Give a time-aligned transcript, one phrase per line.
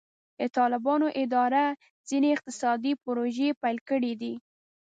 [0.39, 1.65] د طالبانو اداره
[2.09, 4.33] ځینې اقتصادي پروژې پیل کړې دي.